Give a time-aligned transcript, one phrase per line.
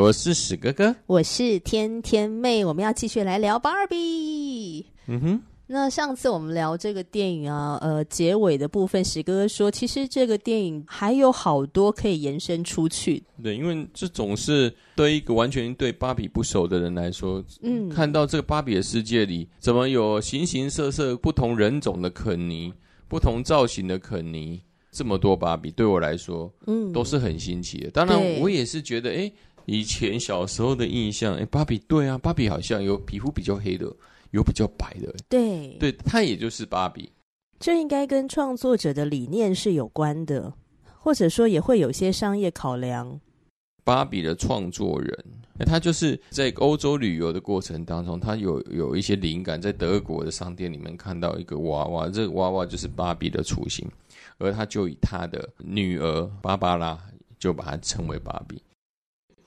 [0.00, 4.86] 我是史哥哥，我是天天妹，我们要继续来聊芭比。
[5.08, 13.20] 嗯哼，那上次我们聊这个电影啊，呃，结尾的部分，史哥哥说，其实这个电影还有好多可以延伸出去。
[13.42, 22.72] 对，因为这总是对一个完全对芭比不熟的人来说，嗯，看到这个芭比的世界里，怎么有形形色色、不同人种的肯尼，
[23.08, 24.62] 不同造型的肯尼，
[24.92, 27.90] 这么多芭比，对我来说，嗯，都是很新奇的。
[27.90, 29.32] 当然，我也是觉得，哎。
[29.70, 33.84] 以前小时候的印象，哎，芭比对啊，芭比好像有皮肤比较黑的，
[34.30, 37.12] 有比较白的，对，对，她也就是芭比。
[37.60, 40.50] 这应该跟创作者的理念是有关的，
[40.98, 43.20] 或者说也会有些商业考量。
[43.84, 45.24] 芭比的创作人，
[45.66, 53.86] 他就是在欧洲旅游的过程当中，他有有一些灵感，在德国的商店里面看到一个娃娃，这个娃娃就是芭比的雏形，
[54.38, 56.98] 而他就以他的女儿芭芭拉，
[57.38, 58.62] 就把它称为芭比。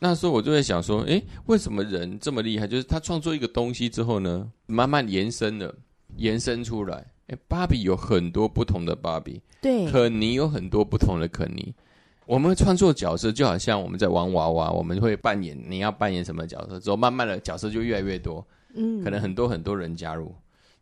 [0.03, 2.65] 那时候我就在想说，诶，为什么人这么厉害？
[2.67, 5.75] 就是他创作一个东西之后呢，慢慢延伸了，
[6.17, 7.05] 延伸出来。
[7.27, 11.71] 诶，芭比有很多不同的芭比，对，肯尼有很多不同的肯尼。
[12.25, 18.43] 我们创作角色就好像我们在玩娃娃，我们会扮演你要扮演什么角色，之后慢慢的角色就越来越多，
[18.73, 20.33] 嗯，可能很多很多人加入。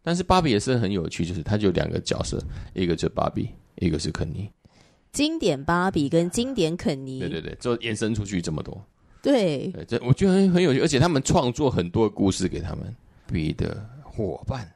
[0.02, 2.42] 但是芭比也是很有趣，就是它就两个角色，
[2.74, 4.50] 一个是芭比，一个是肯尼。
[5.12, 8.82] 经典芭比跟经典肯尼，对对对，就延伸出去这么多。
[9.22, 12.96] 对，这我觉得很很有趣，而且他们创作很多故事给他们。
[13.32, 14.68] 比的伙伴，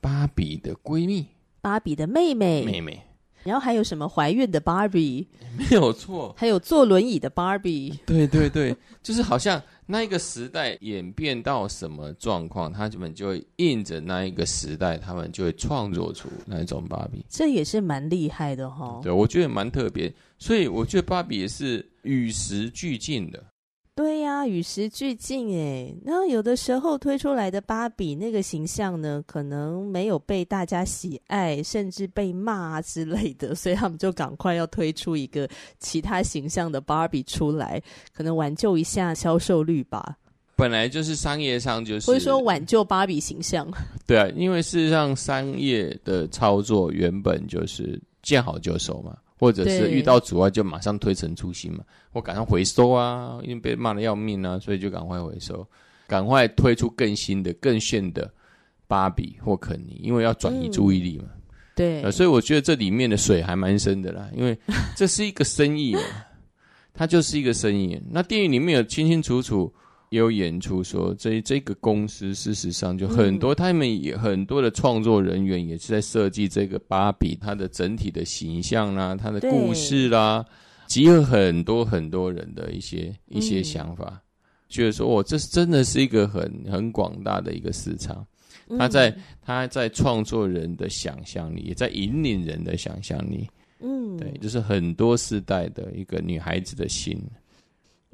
[0.00, 1.24] 芭比的闺蜜，
[1.60, 3.00] 芭比的妹妹，妹妹，
[3.44, 5.28] 然后还有什么怀孕的芭比？
[5.56, 7.96] 没有错，还有坐轮椅的芭比。
[8.04, 17.24] 对对对，就是好像那一个时代演变到什么状况，他们就会印着那一个时代，他们就会创作出那一种芭比。
[17.28, 19.00] 这也是蛮厉害的哈、哦。
[19.04, 23.40] 对，我觉得蛮特别，所以我觉得芭比也是与时俱进的。
[23.96, 25.94] 对呀、啊，与时俱进哎。
[26.02, 37.80] 那有的时候推出来的芭比那个形象呢，可能没有被大家喜爱，甚至被骂之类的，所以他们就赶快要推出一个其他形象的芭比出来，
[38.12, 40.16] 可能挽救一下销售率吧。
[40.56, 43.68] 本来就是商业上就是，或者说挽救芭比形象。
[44.06, 49.16] 对啊，因为事实上商业的操作原本就是见好就收嘛。
[49.38, 55.66] 或者是遇到阻碍就马上推陈出新嘛，或赶上回收啊，因为被骂得要命啊，所以就赶快回收，
[56.06, 58.32] 赶快推出更新的、更炫的
[58.86, 61.24] 芭比或肯尼，因为要转移注意力嘛。
[61.28, 61.40] 嗯、
[61.74, 64.56] 对、呃，所以我觉得这里面的水还蛮深的啦，因为
[64.96, 66.00] 这是一个生意嘛，
[66.94, 68.00] 它就是一个生意。
[68.10, 69.72] 那电影里面有清清楚楚。
[70.10, 80.44] 也有演出说，这这个公司事实上就很多，他们也很多的创作人员也是在设计这个芭比它的整体的形象啦，它的故事啦，
[80.86, 84.22] 集合很多很多人的一些一些想法，
[84.68, 88.24] 觉得说，哦，这真的是一个很很广大的一个市场，
[88.78, 93.48] 他在他在创作人的想象力，也在引领人的想象力，
[93.80, 97.20] 嗯，对，就是很多世代的一个女孩子的心。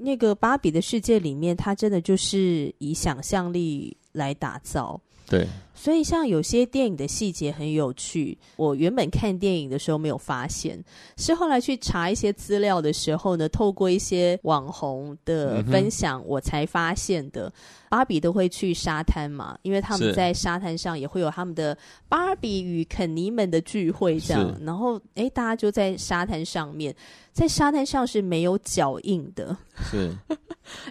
[0.01, 5.01] 那个芭比的世界里面，它真的就是以想象力来打造。
[5.29, 5.47] 对，
[5.81, 10.79] 所以像有些电影的细节很有趣，我原本看电影的时候没有发现，
[11.17, 17.51] 是后来去查一些资料的时候呢，透过一些网红的分享，我才发现的。
[17.89, 21.77] 芭比都会去沙滩嘛，因为他们在沙滩上也会有他们的
[22.09, 24.57] 芭比与肯尼们的聚会，这样。
[24.61, 26.95] 然后，哎，大家就在沙滩上面，
[27.33, 29.57] 在沙滩上是没有脚印的。
[29.91, 30.17] 是。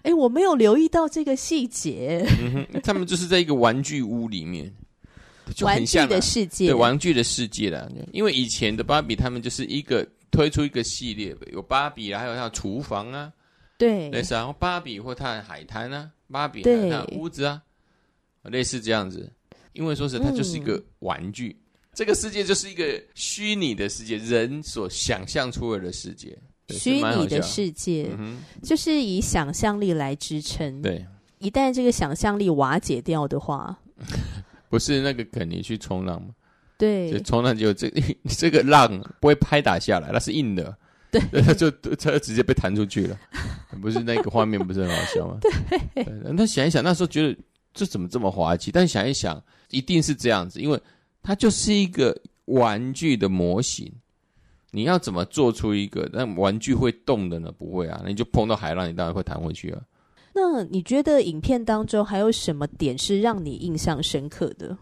[0.04, 2.28] 哎，我没有留意到这个细节。
[2.42, 4.70] 嗯哼，他们就是在一个玩具屋里面，
[5.56, 7.88] 就很像玩具的世界，对，玩具的世界啦。
[8.12, 13.32] 因为以前的芭比，他们就是一个推出一个系列，有芭比啊，还有他的厨房啊，
[13.78, 17.62] 对，类似啊，芭比或它的海滩啊，芭比的屋子啊，
[18.44, 19.32] 类似这样子。
[19.74, 26.38] 因为说是，它就是一个玩具，嗯，这个世界就是一个虚拟的世界，人所想象出来的世界。
[26.70, 30.82] 虚拟的世界，嗯，就是以想象力来支撑。
[30.84, 31.04] 对，
[31.40, 33.76] 一旦这个想象力瓦解掉的话，
[34.70, 36.30] 不是那个肯尼去冲浪吗？
[36.78, 37.92] 对，冲浪就这
[38.30, 38.90] 这个浪
[39.20, 40.78] 不会拍打下来，那是硬的。
[41.12, 43.20] 对，他 就他就直接被弹出去了，
[43.82, 45.40] 不是那个画面不是很好笑吗？
[45.96, 47.36] 对，那想一想，那时候觉得
[47.74, 48.72] 这怎么这么滑稽？
[48.72, 50.80] 但想一想，一定是这样子，因为
[51.24, 53.92] 它就是一个玩具的模型。
[54.72, 57.52] 你要怎么做出一个那玩具会动的呢？
[57.52, 59.82] 不会啊，那你就碰到海浪，你当然会弹回去啊。
[60.34, 64.78] 那你觉得影片当中还有什么点是让你印象深刻的？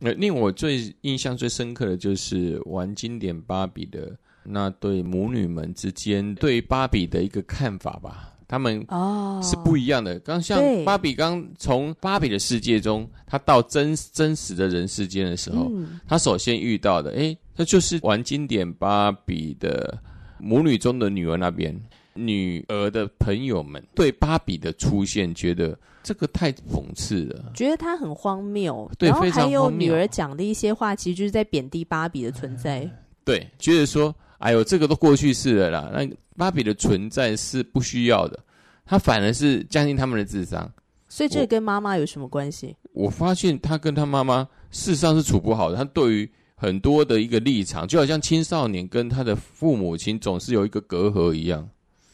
[0.00, 4.16] 呃，令我最印象最深刻的就是玩经典芭比的。
[4.46, 10.20] 那对母女们之间对芭比的一个看法吧，他们哦是不一样的。
[10.20, 15.72] 刚、oh, 像芭比刚从芭比的世界中，她到真真实的人世间的时候，
[16.06, 19.98] 她、嗯、首先遇到的，哎，那就是玩经典芭比的
[20.38, 21.74] 母女中的女儿那边，
[22.14, 28.90] 女儿的朋友们对芭比的出现，觉得这个太讽刺了，觉得她很荒谬。
[28.98, 32.80] 对，然后还有女儿讲的一些话，其实就是在贬低芭比的存在。
[32.80, 32.90] 呃、
[33.24, 34.14] 对，觉得说。
[34.38, 35.90] 哎呦，这个都过去式了啦。
[35.94, 36.06] 那
[36.36, 38.38] 芭比的存在是不需要的，
[38.84, 40.70] 他反而是降低他们的智商。
[41.08, 42.76] 所以这跟妈妈有什么关系？
[42.92, 45.76] 我发现他跟他妈妈事实上是处不好的。
[45.76, 51.66] 他对于很多的一个立场，就好像青少年跟他的父母亲总是有一个隔阂一样。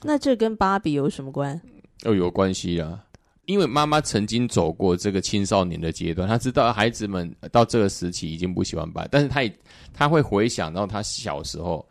[0.02, 1.60] 那这跟芭比有什么关？
[2.04, 3.04] 哦，有关系啊。
[3.46, 9.58] 因为妈妈曾经走过这个青少年的阶段，她知道孩子们到这个时期已经不喜欢芭比，但是她也
[9.92, 11.86] 她会回想到她小时候。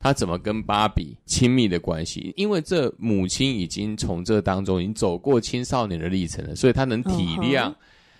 [0.00, 2.30] 他怎么跟芭比亲密的关系？
[2.36, 7.74] 因为这母亲已经从这当中已经走过青少年的历程了，所以他能体谅。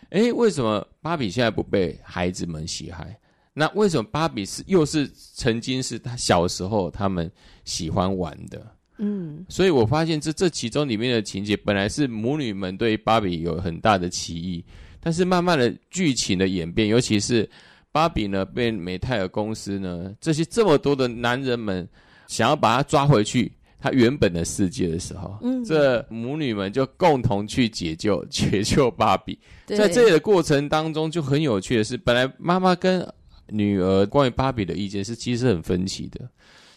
[0.09, 3.19] 哎、uh-huh.，为什么芭比现在不被孩子们喜爱？
[3.53, 7.31] 那为什么芭比是又是曾经是他小时候他们
[7.67, 8.67] 喜欢玩的？
[8.99, 14.65] 嗯，所以我发现这这其中里面的情节本来是母女们对芭比有很大的歧义，
[15.01, 17.49] 但是慢慢的剧情的演变，尤其是。
[17.93, 21.89] 芭比呢，被美泰尔公司呢，这些这么多的男人们
[22.27, 29.39] 想要把她抓回去，她原本的世界的时候，嗯，这母女们就共同去解救、解救芭比。
[29.67, 33.07] 在这里的过程当中，就很有趣的是，本来妈妈跟
[33.47, 36.29] 女儿关于芭比的意见是其实很分歧的，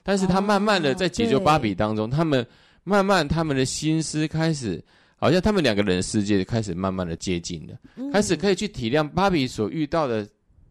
[0.07, 2.47] 但是他慢慢的在解救芭比当中，他们
[2.85, 4.81] 慢慢他们的心思开始，
[5.17, 7.77] 好像他们两个人的世界开始慢慢的接近了，
[8.13, 10.25] 开始可以去体谅芭比所遇到的。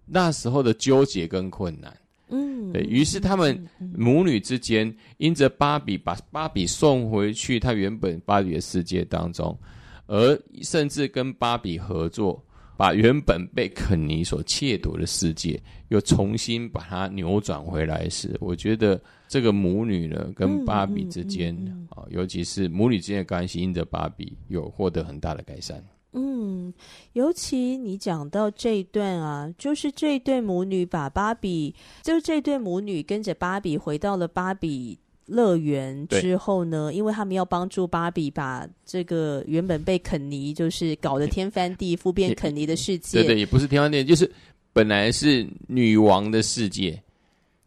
[0.08, 1.92] 那时候的纠结跟困难，
[2.28, 3.60] 嗯，对，于是他们
[3.92, 9.58] 母女之间，因着芭比把芭比送回去她原本芭比的世界当中，
[10.06, 12.40] 而甚至跟芭比合作，
[12.76, 21.54] 把原本被肯尼所窃夺的世界又重新把它扭转回来时，我觉得这个母女呢跟芭比之间
[21.90, 25.82] 啊，尤其是母女之间的关系，因着芭比有获得很大的改善。
[26.12, 26.72] 嗯，
[27.12, 44.30] 尤其你讲到这一段啊，就是这一对母女把芭比，就这对母女跟着芭比回到了芭比乐园之后呢，因为他们要帮助芭比把这个原本被肯尼就是搞得天翻地覆变肯尼的世界，对对，也不是天翻地覆，就是
[44.72, 47.02] 本来是女王的世界，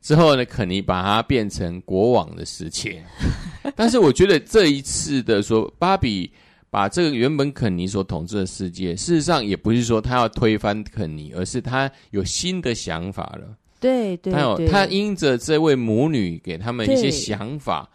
[0.02, 3.02] 之后呢，肯尼把它变成国王的事情。
[3.76, 6.32] 但是我觉得这一次的说芭比。
[6.72, 13.58] 把这个原本肯尼所统治的世界，事实上也不是说他要推翻肯尼，而是他有新的想法了。
[13.80, 17.90] 对对，他有他因着这位母女给他们一些想法。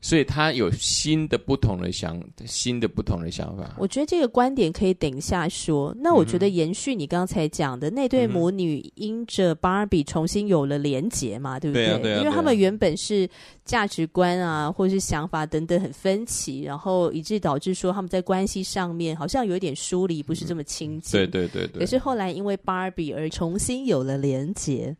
[0.00, 3.74] 所以他有新的、不同的想，新的、不同的想法。
[3.78, 5.94] 我觉得这个观点可以等一下说。
[5.98, 11.86] 那我觉得延续你刚才讲的、嗯、那对母女，因着芭比重新有了连结嘛，对不对？
[11.86, 13.28] 对啊对啊、因为他们原本是
[13.64, 21.20] 价值观啊，或是想法等等很分歧，然后以致导致说他们在关系上面好像有一点疏离，不是这么亲近。
[21.20, 21.80] 对对对对。
[21.80, 24.96] 可是后来因为芭比而重新有了连结。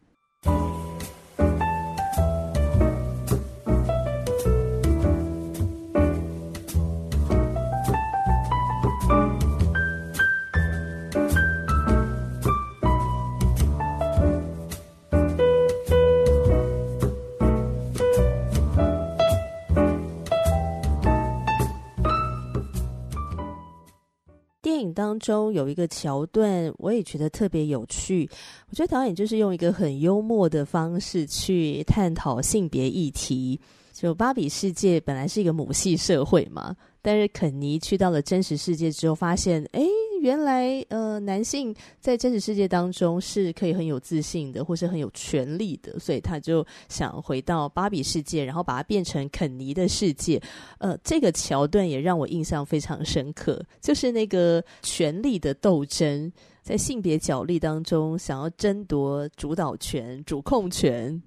[24.92, 28.28] 当中有一个桥段，我也觉得特别有趣。
[28.68, 33.60] 我觉得导演就是用一个很幽默的方式去探讨性别议题。
[33.92, 39.80] 就芭比世界本来是一个母系社会嘛，但是肯尼去到了真实世界之后，发现，哎。
[40.20, 50.38] 原来，呃，男性在真实世界当中是可以很有自信的，或是很有权力的，所以他就想回到芭比世界，然后把它变成肯尼的世界。
[50.76, 56.30] 呃，这个桥段也让我印象非常深刻，就是那个权力的斗争。
[56.60, 61.22] 在性别角力当中想要争夺主导权、主控权。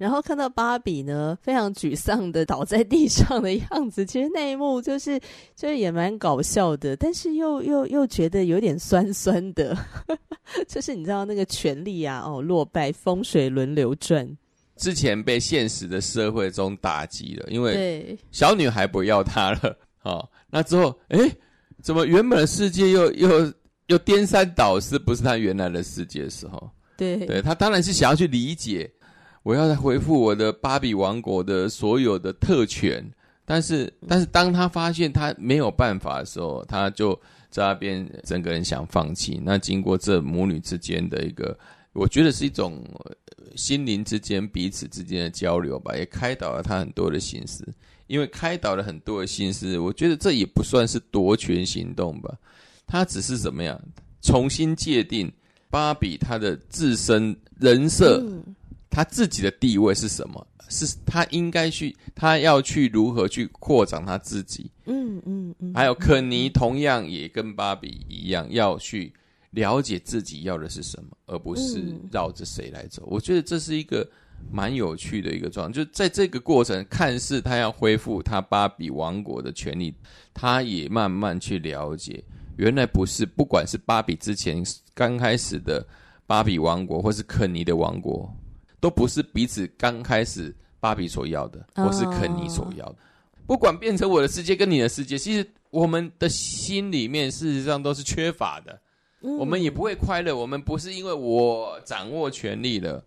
[0.00, 5.20] 然后看到芭比呢，非常沮丧的倒在地上的样子， 其实那一幕就是
[5.54, 9.76] 就是也蛮搞笑的，但是又又又觉得有点酸酸的，
[10.66, 14.26] 就是你知道那个权力啊，哦，落败，风水轮流转，
[14.76, 21.30] 之前被现实的社会中打击了，因为小女孩不要他了，哦，那之后，哎，
[21.82, 23.52] 怎么原本的世界又又
[23.88, 28.90] 又颠三倒四，不是他原来的世界的时候，对，对他当然是想要去理解。
[29.42, 33.02] 我要来恢复我的芭比王国的所有的特权，
[33.44, 37.18] 但是，但是当他发现他没有办法的时候，他就
[37.48, 39.40] 在那边整个人想放弃。
[39.42, 41.58] 那经过这母女之间的一个，
[41.94, 42.84] 我觉得是一种
[43.56, 47.66] 心灵之间彼此之间的交流吧，也开导了他很多的心思。
[48.08, 52.36] 因为开导了很多的心思，我觉得这也不算是夺权行动吧，
[52.86, 53.80] 他只是怎么样
[54.20, 55.32] 重新界定
[55.70, 58.22] 芭比她的自身人设。
[58.90, 60.46] 嗯他自己的地位是什么？
[60.68, 64.70] 是他应该去，他要去如何去扩展他自己？
[64.86, 65.72] 嗯嗯嗯。
[65.74, 69.12] 还有肯尼同样也跟芭比一样，要去
[69.50, 71.82] 了解自己要的是什么，而不是
[72.12, 73.04] 绕着谁来走。
[73.06, 74.08] 我觉得这是一个
[74.50, 75.72] 蛮有趣的一个状况。
[75.72, 79.94] 就在这个过程，看似他要恢复他芭比王国的权利，
[80.34, 82.22] 他也慢慢去了解，
[82.56, 85.84] 原来不是，不管是芭比之前刚开始的
[86.26, 88.32] 芭比王国，或是肯尼的王国。
[88.80, 92.96] 都不是彼此刚开始芭比所要的，我是肯尼所要的。
[93.46, 98.80] 不管变成我的世界跟你的世界，其实我们的心里面事实上都是缺乏的。
[99.20, 100.34] 我们也不会快乐。
[100.34, 103.04] 我们不是因为我掌握权力了，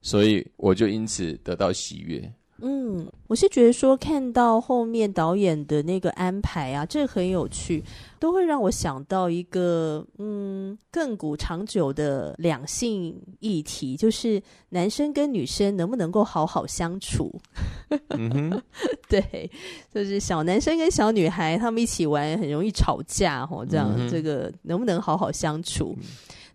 [0.00, 2.32] 所以我就因此得到喜悦。
[2.62, 7.84] 嗯，我是觉得说看到后面导演的那个安排啊，这个很有趣，
[8.18, 17.30] 都会让我想到一个嗯亘古长久的两性议题，就是男生跟女生能不能够好好相处？
[18.10, 18.62] 嗯，
[19.08, 19.50] 对，
[19.92, 25.94] 就是小男生跟小女孩他们一起玩很容易吵架哦，这样、嗯、这个能不能好好相处？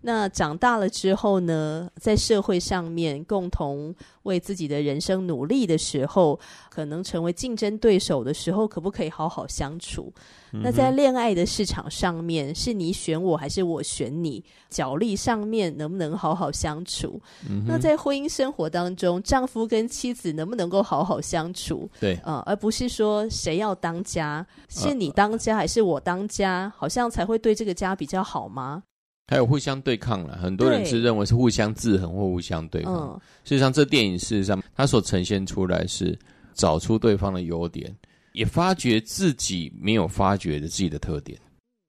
[0.02, 3.94] 那长大了之后呢，在社会上面共同
[4.24, 6.40] 为自己的人生努力的时候，
[6.70, 10.12] 可能成为竞争对手的时候，可不可以好好相处？
[10.54, 14.44] 嗯、那在恋爱的市场上面，是你选我还是我选你？
[14.70, 17.22] 角力上面能不能好好相处？
[17.48, 21.90] 嗯、那在婚姻生活当中，丈夫跟妻子能不能够好好相处？
[22.00, 28.84] 对，啊、呃，而不是说谁要当家，是你当家还是我当家，好像才会对这个家比较好吗？
[29.32, 32.94] 还有互相对抗了，很多人是认为是互相制衡或互相对抗。
[32.94, 36.20] 嗯、事实上，这电影事实上它所呈现出来是
[36.54, 37.96] 找出对方的优点，
[38.34, 41.40] 也发掘自己没有发掘的自己的特点。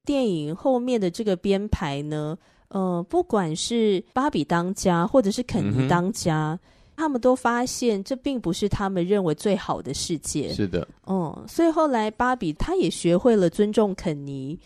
[0.05, 6.61] 电影后面的这个编排呢，呃，不管是芭比当家或者是肯尼当家，嗯、
[6.97, 10.53] 他们都发现这并不是他们认为最好的世界。
[10.53, 14.59] 是的，嗯，所以后来芭比她也学会了尊重肯尼。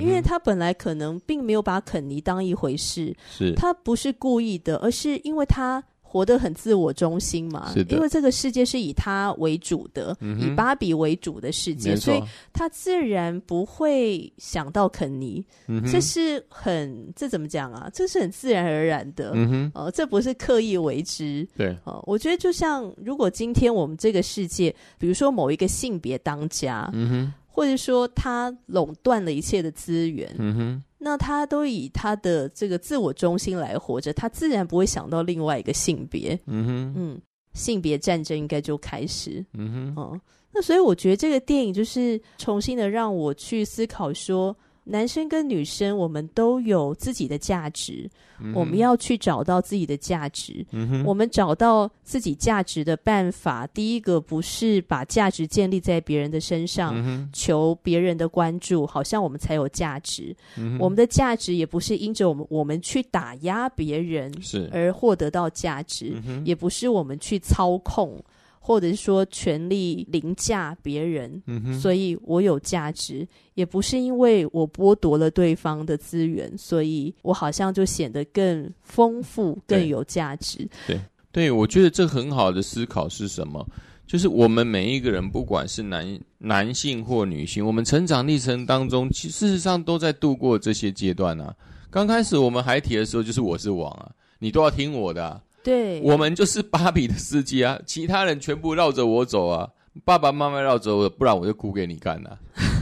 [0.00, 7.72] 因为他本来可能并没有把肯尼当一回事，是他不是故意的，而是因为他活得很自我中心嘛。
[7.72, 15.42] 是，因为这个世界是以他为主的，嗯、以芭比为主的世界，所以他自然不会想到肯尼。
[15.68, 17.88] 嗯、这是很这怎么讲啊？
[17.94, 19.32] 这是很自然而然的。
[19.34, 21.48] 嗯哼，呃，这不是刻意为之。
[21.56, 27.32] 对，哦、呃，我觉得就像如果今天我们这个世界，比如说某一个性别当家，嗯哼。
[27.54, 37.20] 或者说他垄断了一切的资源，嗯哼，那他都以他的这个自我中心来活着，他自然不会想到另外一个性别，嗯哼，嗯，
[37.54, 40.20] 性别战争应该就开始，嗯哼，哦、嗯，
[40.54, 44.56] 那所以我觉得这个电影就是重新的让我去思考说。
[44.84, 48.10] 男生跟女生，我们都有自己的价值，
[48.40, 50.66] 嗯、我们要去找到自己的价值。
[50.72, 60.34] 嗯、我们找到自己价值的办法，第一个不是把价值建立在别人的身上，嗯、求别人的关注，好像我们才有价值。
[60.56, 64.32] 嗯、我们的价值也不是因着我们我们去打压别人
[64.72, 68.20] 而获得到价值，也不是我们去操控。
[68.64, 80.68] 或者是说权力凌驾别人，嗯，所以我有价值，也不是因为我剥夺了对方的资源，所以我好像就显得更丰富、更有价值。
[80.86, 81.00] 对，
[81.32, 83.66] 对，我觉得这很好的思考是什么？
[84.06, 91.52] 就是我们每一个人，不管是男男性或女性，我们成长历程当中，其实事实上都在度过这些阶段啊。
[91.90, 95.40] 刚开始我们孩提的时候，就是我是王啊，你都要听我的啊。
[95.62, 99.68] 对，我们就是芭比的世界啊， 其他人全部绕着我走啊，
[100.04, 102.30] 爸爸妈妈绕着我，不然我就哭给你看呐、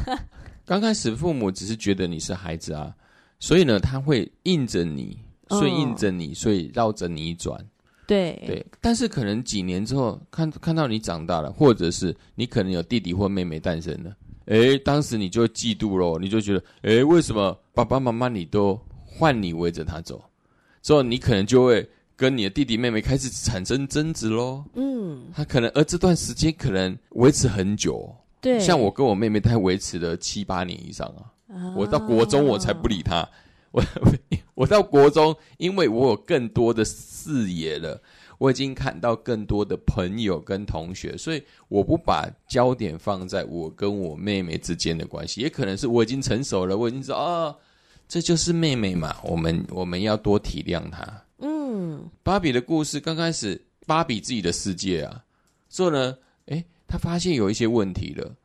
[0.06, 0.18] 啊。
[0.64, 2.94] 刚开始父母只是觉得你是孩子啊，
[3.38, 5.18] 所以呢，他会应着你，
[5.48, 7.58] 所以应着你，所以绕着你转。
[8.06, 20.24] 对对，但是可能几年之后，看看到你长大了，或者是你可能有弟弟或妹妹诞生了，诶，当时你就会嫉妒咯，你就觉得，诶，为什么爸爸妈妈你都换你围着他走？
[20.82, 21.88] 之后你可能就会
[22.20, 24.62] 跟你的弟弟妹妹开始产生争执咯。
[24.74, 28.14] 嗯，他可能，而这段时间可能维持很久。
[28.42, 31.32] 对，像我跟我妹妹，她维持了七八年以上啊。
[31.48, 33.26] 啊我到国中我才不理她。
[33.70, 33.82] 我
[34.52, 37.98] 我到国中，因为我有更多的视野了，
[38.36, 47.56] 我已经看到更多的朋友跟同学，所以我不把焦点放在我跟我妹妹之间的关系，也可能是我已经成熟了，我已经知道啊，
[48.06, 51.24] 这就是妹妹嘛，我们我们要多体谅她。
[51.80, 55.24] 嗯，芭比的故事刚开始，芭比自己的世界啊，
[55.70, 58.36] 之后呢，诶，他发现有一些问题了，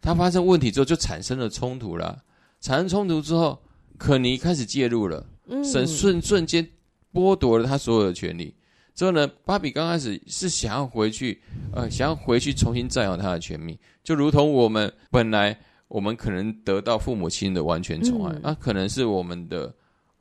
[0.00, 2.22] 他发生问题之后就产生了冲突了，
[2.60, 3.56] 产生冲突之后。
[3.98, 5.24] 肯尼开始介入了，
[5.62, 6.66] 神瞬瞬间
[7.12, 8.52] 剥夺了他所有的权利。
[8.96, 11.40] 之后呢，芭比刚开始是想要回去，
[11.72, 18.50] 呃，想要回去重新占有他的权利，就如同我们本来我们可能得到父母亲的完全宠爱，那、嗯。
[18.50, 19.72] 啊、可能是我们的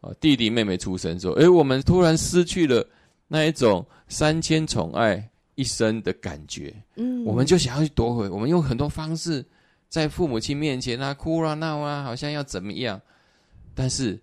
[0.01, 2.85] 呃弟弟妹妹出生之后，诶，我们突然失去了
[3.27, 9.45] 那一种三千宠爱一生的感觉，嗯，我们就想要去夺回，我们用很多方式
[9.89, 12.99] 在父母亲面前啊哭啊闹啊，好像要怎么样。
[13.73, 14.19] 但是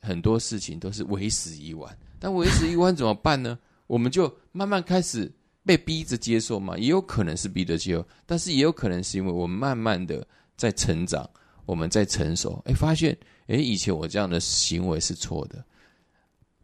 [0.00, 3.58] 很多事情都是为时已晚，但为时已晚怎么办呢？
[3.88, 5.30] 我们就慢慢开始
[5.64, 10.24] 被逼着接受嘛，也有可能是逼着接受，但是也有可能是因为我们慢慢的
[10.56, 11.28] 在成长，
[11.68, 13.14] 我们在成熟，哎，发现
[13.48, 15.62] 哎，以前我这样的行为是错的。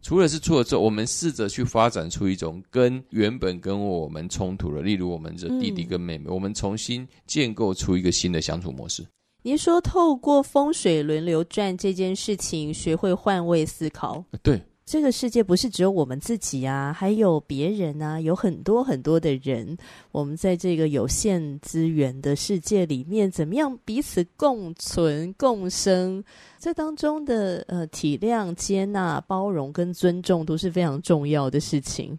[0.01, 9.07] 除了是错的之后，我们试着去发展出一种跟原本跟我们冲突的，例如我们的弟弟跟妹妹，嗯、我们重新建构出一个新的相处模式。
[9.43, 14.25] 您说透过风水轮流转这件事情，学会换位思考。
[14.43, 19.77] 对，这个世界不是只有我们自己啊，还有别人啊，有很多很多的人。
[20.13, 26.23] 我们在这个有限资源的世界里面，怎么样彼此共存共生？
[26.59, 32.19] 这当中的呃体谅、接纳、包容跟尊重都是非常重要的事情。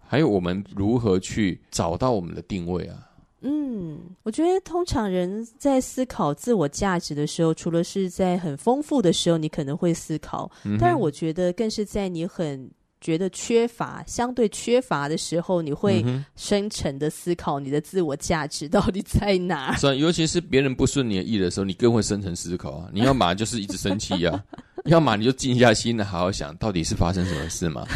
[0.00, 3.10] 还有我们如何去找到我们的定位啊？
[3.46, 12.70] 嗯，我觉得通常人在思考自我价值的时候，除了是在很丰富的时候，你可能会思考，嗯、但是我觉得更是在你很
[13.04, 16.02] 觉得缺乏、相对缺乏的时候，你会
[16.36, 19.76] 深沉的思考你的自我价值到底在哪。
[19.76, 22.88] 是啊，尤其是别人不顺你的意的时候，你更会深层思考啊！
[22.94, 24.64] 你要嘛就是一直生气呀、啊。
[24.84, 27.86] 要么你就静下心来好好想，到底是发生什么事嘛？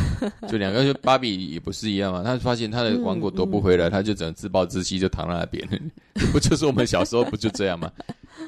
[0.47, 2.23] 就两个，就芭比也不是一样嘛。
[2.23, 5.66] 他发现他的王国夺不回来，嗯嗯、他就只能自暴自弃，就躺在那边。
[6.33, 7.90] 不就是我们小时候不就这样吗？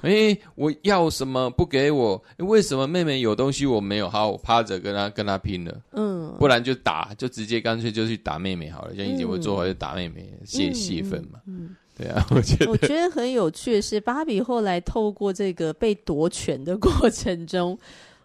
[0.02, 2.22] 哎、欸，我要什么不给我？
[2.38, 4.08] 为什么妹妹有东西我没有？
[4.08, 5.80] 好，我趴着跟她跟她拼了。
[5.92, 8.94] 嗯，不然就打，就直接干脆就去打妹妹好了。
[8.94, 11.40] 像以前我做好就打妹妹，泄泄愤嘛。
[11.46, 11.66] 嗯。
[11.66, 17.78] 嗯对啊， 我觉得我觉得很有趣的是，芭比后来透过这个被夺权的过程中。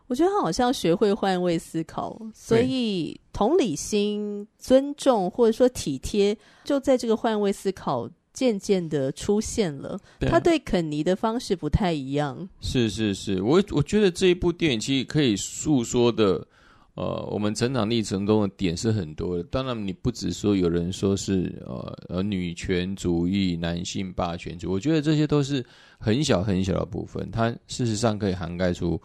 [0.08, 10.00] 我觉得他好像学会换位思考，所以同理心、尊重或者说体贴，就在这个换位思考渐渐的出现了。
[10.20, 12.48] 对他对肯尼的方式不太一样。
[12.62, 16.46] 是是是，我我觉得这一部电影其实可以诉说的，
[16.94, 19.44] 呃，我们成长历程中的点是很多的。
[19.46, 25.66] 当然，你不只说有人说是呃呃女权主义、男性霸权主义，我觉得这些都是
[25.98, 27.28] 很小很小的部分。
[27.32, 29.02] 它事实上可以涵盖出。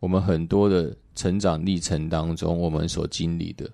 [0.00, 3.66] 我们很多的成长历程当中，我们所经历的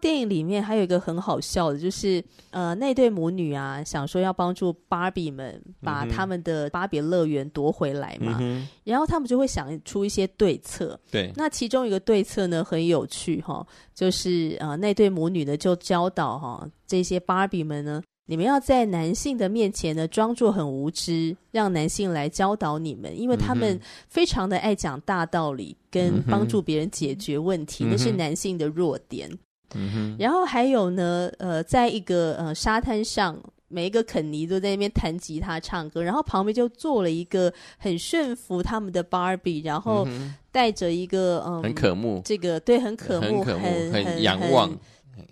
[0.00, 10.98] 电影里面还有一个很好笑的，就是呃，那对母女啊，想说要帮助芭比们把他们的芭比乐园夺回来嘛，嗯、然后他们就会想出一些对策。
[11.10, 18.02] 对，那其中一个对策呢很有趣哈，就是呃，那对母女呢就教导哈这些芭比们呢。
[18.30, 29.30] 你们要在男性的面前呢，装作很无知，让男性来教导你们，因为他们非常的爱讲大道理，跟帮助别人解决问题，嗯、那是男性的弱点。
[30.18, 40.06] 然后还有呢，呃，在一个呃沙滩上，每一个肯尼都在那边弹吉他唱歌，然后旁边就坐了一个很驯服他们的芭比，然后
[40.50, 44.70] 带着一个嗯，很可慕，这个对，很可慕，很可慕，很，很仰望。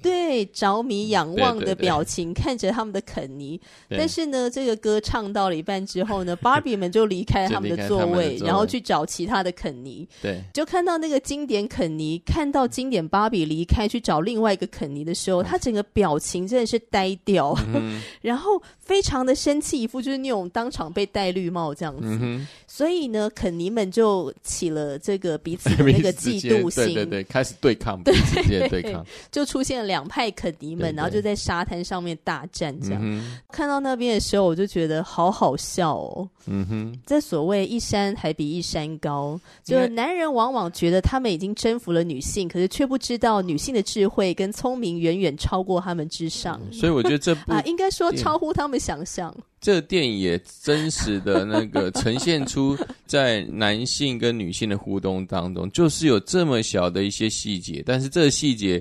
[0.02, 3.60] 对，着迷仰望的表情，看着他们的肯尼。
[3.88, 10.08] 但是呢，这个歌唱到了一半之后呢，芭比们就离开他们的座位，然后去找其他的肯尼。
[10.20, 22.18] 对，就看到那个经典肯尼，看到经典芭比离开去找另外一个肯尼的时候，他整个表情真的是呆掉，嗯、 然后非常的生气，一副就是那种当场被戴绿帽这样子。
[22.20, 29.75] 嗯、所以呢，肯尼们就起了这个彼此的 那个嫉妒心，对对对，开始对抗，彼此之间对抗， 就出现。
[29.84, 36.28] 两派肯尼们，然后就在沙滩上面大战，这样、嗯、看到那边的时候，我就觉得好好笑哦。
[36.48, 46.60] 嗯哼，这所谓一山还比一山高，就是男人往往觉得他们已经征服了女性，可是却不知道女性的智慧跟聪明远远超过他们之上。
[46.64, 49.34] 嗯、所以我觉得这部 啊，应该说超乎他们想象。
[49.60, 58.80] 这个电影也真实的那个呈现出在男性跟女性的互动当中，就是有这么小的一些细节，但是这个细节。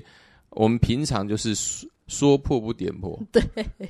[0.56, 3.42] 我们平常就是说，说破不点破， 对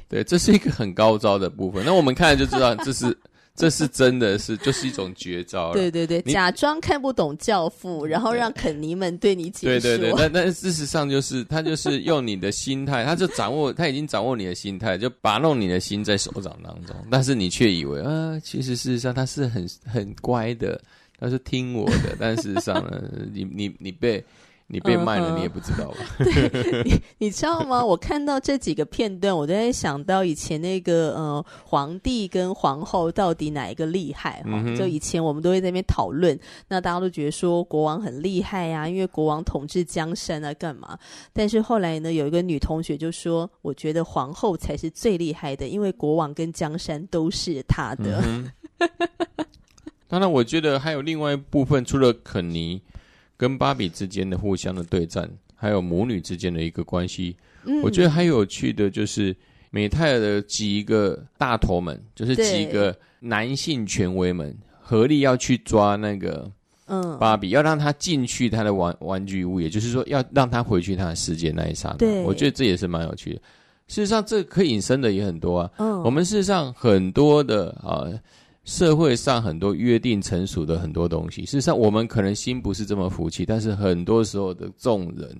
[0.08, 1.84] 对，这是一个很高招的部分。
[1.84, 3.16] 那我们看了就知道，这是
[3.54, 5.72] 这是真的是就是一种绝招。
[5.72, 9.80] 对对对，假装看不懂教父，然后让肯尼们对你解释。
[9.80, 20.78] 对对对，但但事实上就是他就是用你的心态，他就掌握他已经掌握你的心态，就把弄你的心在手掌当中，但是你却以为啊，其实事实上他是很很乖的，
[21.18, 23.02] 他是听我的，但事实上呢，
[23.32, 24.24] 你你你被。
[24.68, 25.96] 你被卖了，你也不知道吧？
[26.18, 27.84] 嗯、 对，你你知道吗？
[27.84, 34.42] 我看到这几个片段，我都在想到以前那个呃，皇帝跟皇后到底哪一个厉害？
[34.42, 40.98] 哈、嗯，就以前我们都会在那边讨论，那大家都觉得说国王很厉害呀、啊，因为国王统治江山啊，干嘛？
[41.32, 48.20] 但是后来呢，有一个女同学就说，我觉得皇后才是最厉害的，因为国王跟江山都是她的。
[48.26, 48.50] 嗯、
[50.08, 52.82] 当然，我觉得还有另外一部分，除了肯尼。
[53.36, 59.36] 跟芭比之间的互相的对战，还有母女之间的一个关系，嗯，我觉得还有趣的就是
[59.70, 66.50] 美泰尔的几个大头们，就是几个男性权威们合力要去抓那个
[66.86, 73.40] 嗯芭比，要让他进去他的玩玩具屋，也就是说要让他回去他的世界那一刹那，对，我觉得这也是蛮有趣的。
[73.88, 75.70] 事实上，这可以引申的也很多啊。
[75.78, 78.08] 嗯，我们事实上很多的啊。
[78.66, 85.34] 社会上很多约定成熟的很多东西，事实上我们可能心不是这么服气，但是很多时候的众人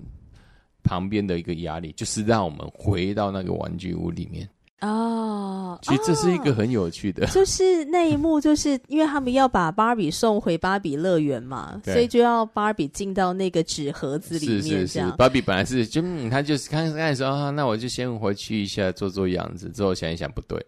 [0.81, 4.49] 旁边的一个压力，就是让我们回到那个玩具屋里面。
[4.79, 14.61] 哦，其实这是一个很有趣的，哦、就是那一幕，就是因为他们要把芭比送回芭比乐园嘛， 所以就要芭比进到那个纸盒子里面。
[14.61, 20.63] 是是是，芭比本来是就嗯，他就是刚开始说啊，那我就先回去一下，做做样子，之后想一想不对。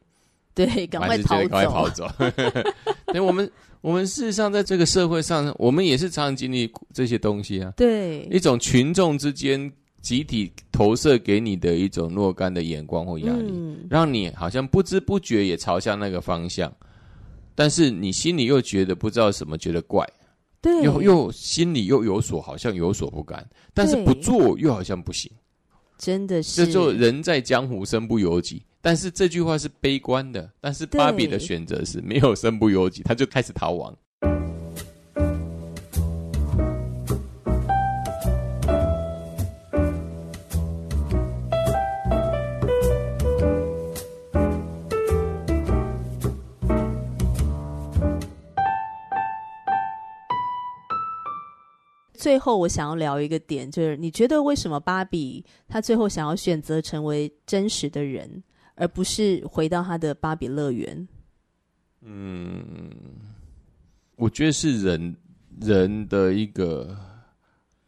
[0.55, 1.47] 对，赶快跑走！
[1.47, 2.07] 赶快跑走！
[3.13, 3.49] 对，我们
[3.81, 7.71] 我们事实上在这个社会上，我们也是常常经历这些东西啊。
[7.77, 16.69] 对，一种群众之间集体投射给你的一种若干的眼光或压力，嗯，让你好像不知不觉也朝向那个方向，
[17.55, 20.05] 但是你心里又觉得不知道什么，觉得怪，
[20.61, 25.31] 对，又又心里又有所好像有所不甘，但是不做又好像不行，
[25.97, 28.61] 真的是，这就人在江湖身不由己。
[28.81, 33.93] 但是这句话是悲观的，但是芭比的选择是没有身不由己，他就开始逃亡。
[52.13, 58.43] 最后，我想要聊一个点，就是你觉得为什么芭比她最后想要选择成为真实的人？
[58.79, 61.07] 而不是回到他的芭比乐园。
[62.01, 62.89] 嗯，
[64.15, 65.15] 我觉得是人
[65.59, 66.97] 人的一个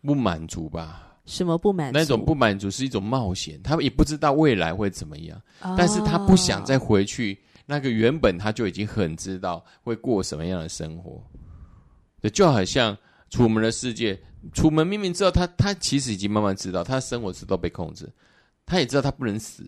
[0.01, 1.17] 不满足吧。
[1.25, 1.97] 什么不满足？
[1.97, 11.23] 那种不满足是一种冒险，他也不知道未来会怎么样，哦，但是他不想再回去那个原本他就已经很知道会过什么样的生活。
[12.33, 12.97] 就好像
[13.29, 14.19] 楚门的世界，
[14.51, 18.11] 楚门明明知道他他其实已经慢慢知道他的生活是都被控制，
[18.65, 19.65] 他也知道他不能死。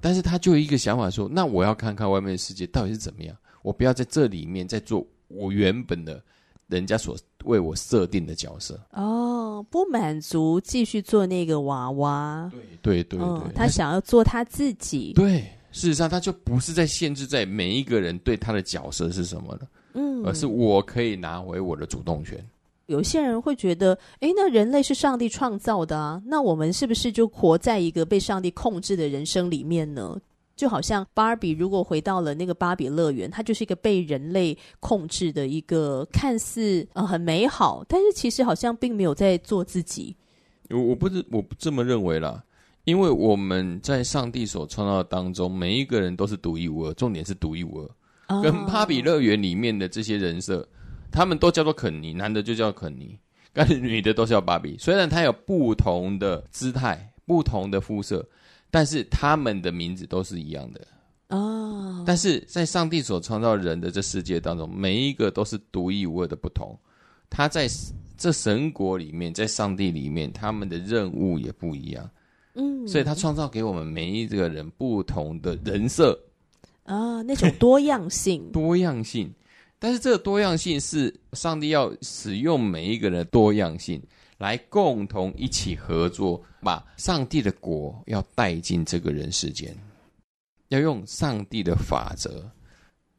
[0.00, 6.22] 但是他就有一个想法说：“那我要看看外面的世界到底是怎么样，我不要在这里面再做我原本的
[6.68, 12.50] 人家所为我设定的角色。”哦，不满足，继续做那个娃娃。
[12.80, 15.12] 对对对对，嗯，他想要做他自己。
[15.14, 15.40] 对，
[15.72, 22.38] 事实上他就不是在限制在每一个人对他的角色是什么了，嗯，而是我可以拿回我的主动权。
[22.88, 30.18] 有些人会觉得，诶，那人类是上帝创造的啊，那我们是不是就活在一个被上帝控制的人生里面呢？
[30.56, 40.16] 就好像芭比如果回到了那个芭比乐园，它就是一个被人类控制的一个看似呃很美好，但是其实好像并没有在做自己。
[40.70, 42.42] 我我不是我不这么认为啦，
[42.84, 47.90] 因为我们在上帝所创造当中，每一个人都是独一无二，重点是独一无二。
[48.34, 50.66] 哦、跟芭比乐园里面的这些人设，
[51.10, 53.18] 他们都叫做肯尼，男的就叫肯尼，
[53.52, 54.76] 但是女的都是叫芭比。
[54.78, 58.26] 虽然他有不同的姿态、不同的肤色，
[58.70, 60.86] 但是他们的名字都是一样的。
[61.28, 66.78] 哦，但是在上帝所创造人的这世界当中，每一个都是独一无二的不同。
[67.28, 67.68] 他在
[68.16, 72.10] 这神国里面，在上帝里面，他们的任务也不一样。
[72.54, 76.18] 嗯，所以他创造给我们每一个人不同的人设
[76.84, 79.30] 啊，那种多样性， 多样性。
[79.78, 84.02] 但是这个多样性是上帝要使用每一个人的多样性
[84.38, 89.76] 来共同一起合作，把上帝的国要带进这个人世间。
[90.68, 92.50] 要用上帝的法则，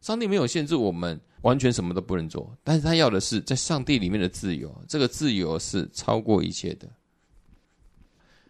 [0.02, 6.88] 上帝没有限制我们完全什么都不能做，但是他要的是在上帝里面的自由，这个自由是超过一切的。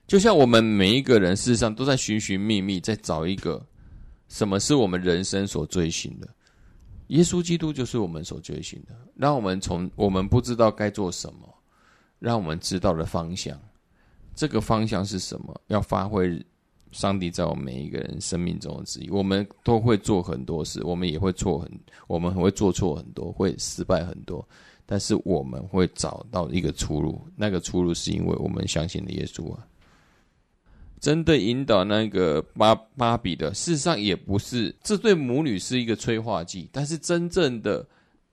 [0.05, 3.65] 就像我们每一个人事实上都在寻寻觅觅，在找一个
[4.27, 6.27] 什么是我们人生所追寻的。
[7.09, 11.53] 耶稣基督就是我们所追寻的，让我们从我们不知道该做什么，
[12.17, 13.55] 让我们知道了方向。
[14.33, 15.61] 这个方向是什么？
[15.67, 16.43] 要发挥。
[16.91, 21.71] 上帝在我们每一个人生命中的旨意，我们都会做很多事，我们也会错很，
[22.07, 24.43] 我们会做错很多，会失败很多，
[24.87, 27.21] 但是我们会找到一个出路。
[27.35, 29.67] 那个出路是因为我们相信了耶稣啊。
[30.99, 37.87] 真的引导那个芭芭比的，事实上也不是，这对母女是一个催化剂，但是真正的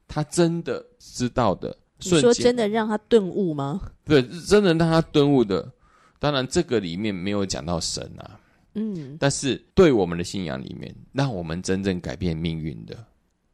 [0.08, 3.80] 他真的知道的，你说真的让他顿悟吗？
[4.04, 5.72] 对，真的让他顿悟的。
[6.18, 8.40] 当然，这个里面没有讲到神啊。
[8.74, 12.96] 嗯，但是对我们的信仰里面，让我们真正改变命运的，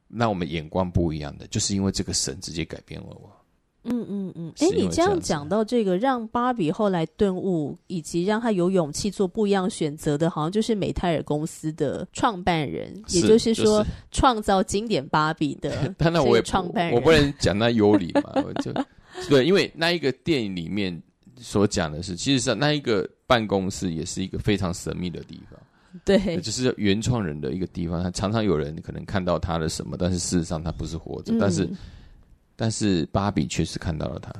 [0.08, 3.30] 让我们眼光不一样的，就是因为这个神直接改变了我。
[3.84, 4.52] 嗯嗯嗯。
[4.58, 15.88] 哎、嗯，你这样讲到这个，让芭比后来顿悟，以及让他有勇气做不一样选择的，好像就是美泰尔公司的创办人，也就是说，创、就是、造经典芭比的。
[15.98, 18.72] 当然，我也创办人，我不能讲那有理嘛，我就
[19.28, 21.02] 对，因为那一个电影里面
[21.36, 23.08] 所讲的是，其实上那一个。
[23.24, 25.58] 办公室也是一个非常神秘的地方，
[26.04, 28.02] 对，就是原创人的一个地方。
[28.02, 31.32] 他常常有人可能看到他的什么，但是事实上他不是活着。
[31.32, 31.66] 嗯、但是，
[32.56, 34.32] 但是芭比确实看到了他。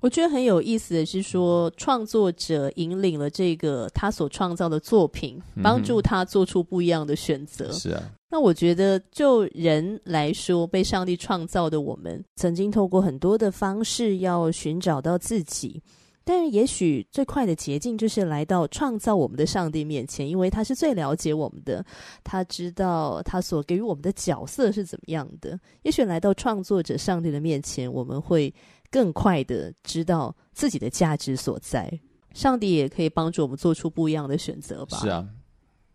[0.00, 7.66] 我觉得很有意思的是说，创作者引领了这个他所创造的作品，帮助他做出不一样的选择。
[7.66, 15.82] 嗯、是啊，那我觉得就人来说，被上帝创造的我们，曾经透过很多的方式要寻找到自己。
[16.30, 21.82] 但是，也许最快的捷径就是来到创造我们的上帝面前，因为他是最了解我们的，
[22.22, 25.58] 他知道他所给予我们的角色是怎么样的。
[25.84, 28.52] 也许来到创作者上帝的面前，我们会
[28.90, 31.90] 更快的知道自己的价值所在。
[32.34, 34.98] 上帝也可以帮助我们做出不一样的选择吧。
[34.98, 35.26] 是啊，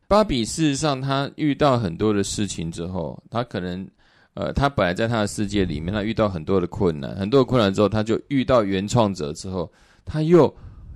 [0.07, 3.87] 芭比事实上他遇到很多的事情之后，他可能
[4.33, 9.71] 呃，他本来在他的世界里面，他遇到很多的困难，很多的困难之后，他就遇到原创者之后。
[10.05, 10.53] 他又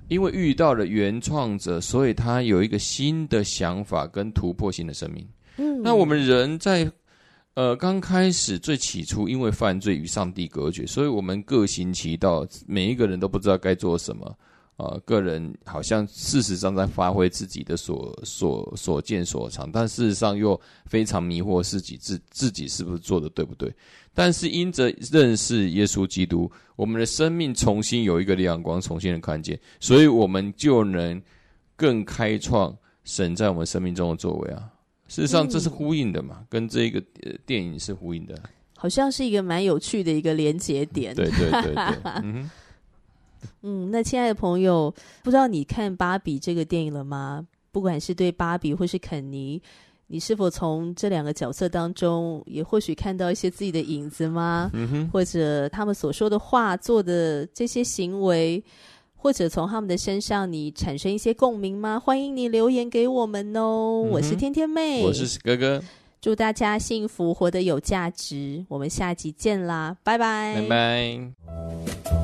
[0.08, 5.26] 因为遇到了原创者，所以他有一个新的想法跟突破性的生命。
[5.56, 6.90] 嗯，那我们人在
[7.54, 14.36] 呃刚开始最起初，因为犯罪与上帝隔绝，所以我们各行其道，每一个人都不知道该做什么。
[14.78, 23.74] 呃，个人好像事实上在发挥自己的所所所见所长，但事实上又非常迷惑自己自自己是不是做的对不对？
[24.14, 31.20] 但是因着认识耶稣基督，我们的生命重新有一个亮光，重新的看见，所以我们就能
[31.74, 34.70] 更开创神在我们生命中的作为啊！
[35.08, 37.02] 事实上这是呼应的嘛，嗯、跟这个
[37.44, 38.40] 电影是呼应的，
[38.76, 41.12] 好像是一个蛮有趣的一个连结点。
[41.16, 42.48] 对对对对， 嗯。
[43.62, 47.46] 嗯，那亲爱的朋友，不知道你看《芭比》这个电影了吗？
[47.70, 49.62] 不管是对芭比或是肯尼，
[50.06, 54.70] 你是否从这两个角色当中，也或许看到一些自己的影子吗？
[54.72, 58.64] 嗯哼，或者他们所说的话、做的这些行为，
[59.14, 62.00] 或者从他们的身上你产生一些共鸣吗？
[62.00, 64.02] 欢迎你留言给我们哦。
[64.06, 65.80] 嗯，我是天天妹，我是哥哥，
[66.20, 68.64] 祝大家幸福，活得有价值。
[68.68, 72.17] 我们下集见啦，拜拜，拜拜。